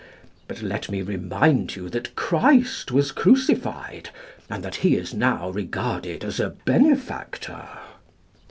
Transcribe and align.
But 0.47 0.63
let 0.63 0.89
me 0.89 1.03
remind 1.03 1.75
you 1.75 1.87
that 1.89 2.15
Christ 2.15 2.91
was 2.91 3.11
crucified, 3.11 4.09
and 4.49 4.63
that 4.63 4.77
he 4.77 4.95
is 4.95 5.13
now 5.13 5.51
regarded 5.51 6.23
as 6.25 6.39
a 6.39 6.55
benefactor. 6.65 7.67